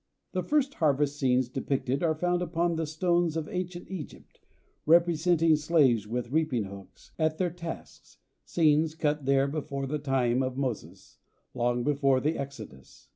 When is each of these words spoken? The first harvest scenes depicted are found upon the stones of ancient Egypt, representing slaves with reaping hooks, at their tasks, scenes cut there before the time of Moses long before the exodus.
The 0.31 0.41
first 0.41 0.73
harvest 0.73 1.19
scenes 1.19 1.47
depicted 1.47 2.01
are 2.01 2.15
found 2.15 2.41
upon 2.41 2.75
the 2.75 2.87
stones 2.87 3.37
of 3.37 3.47
ancient 3.47 3.87
Egypt, 3.91 4.39
representing 4.87 5.55
slaves 5.55 6.07
with 6.07 6.31
reaping 6.31 6.63
hooks, 6.63 7.11
at 7.19 7.37
their 7.37 7.51
tasks, 7.51 8.17
scenes 8.43 8.95
cut 8.95 9.25
there 9.25 9.47
before 9.47 9.85
the 9.85 9.99
time 9.99 10.41
of 10.41 10.57
Moses 10.57 11.19
long 11.53 11.83
before 11.83 12.19
the 12.19 12.35
exodus. 12.35 13.09